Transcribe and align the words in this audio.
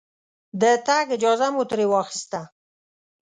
د 0.61 0.63
تګ 0.87 1.05
اجازه 1.15 1.47
مو 1.53 1.63
ترې 1.69 1.85
واخسته. 1.91 2.41